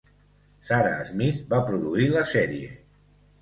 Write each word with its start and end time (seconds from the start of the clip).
Sarah 0.69 1.03
Smith 1.09 1.43
va 1.51 1.59
produir 1.67 2.09
la 2.15 2.25
sèrie. 2.33 2.73